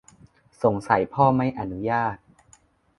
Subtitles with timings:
[0.63, 2.15] สงสัยพ่อไม่อนุญาต